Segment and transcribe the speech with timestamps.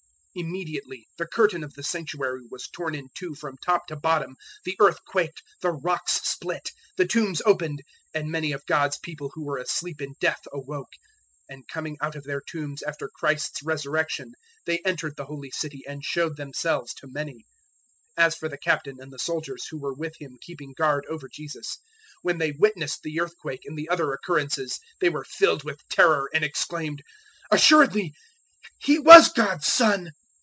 [0.37, 4.37] 027:051 Immediately the curtain of the Sanctuary was torn in two from top to bottom:
[4.63, 7.81] the earth quaked; the rocks split; 027:052 the tombs opened;
[8.13, 10.87] and many of God's people who were asleep in death awoke.
[11.51, 14.31] 027:053 And coming out of their tombs after Christ's resurrection
[14.65, 17.43] they entered the holy city and showed themselves to many.
[18.17, 21.27] 027:054 As for the Captain and the soldiers who were with Him keeping guard over
[21.29, 21.77] Jesus,
[22.21, 26.45] when they witnessed the earthquake and the other occurrences they were filled with terror, and
[26.45, 27.03] exclaimed,
[27.51, 28.13] "Assuredly
[28.77, 30.13] he was God's Son."